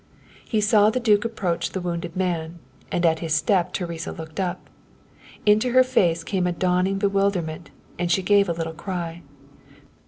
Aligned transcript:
He 0.43 0.61
saw 0.61 0.89
the 0.89 0.99
duke 0.99 1.25
approach 1.25 1.73
the 1.73 1.79
wounded 1.79 2.15
man, 2.15 2.57
and 2.91 3.05
at 3.05 3.19
his 3.19 3.35
step 3.35 3.71
Teresa 3.71 4.11
looked 4.11 4.39
up. 4.39 4.67
Into 5.45 5.73
her 5.73 5.83
face 5.83 6.23
came 6.23 6.47
a 6.47 6.51
dawning 6.51 6.97
bewilderment, 6.97 7.69
and 7.99 8.11
she 8.11 8.23
gave 8.23 8.49
a 8.49 8.53
little 8.53 8.73
cry. 8.73 9.21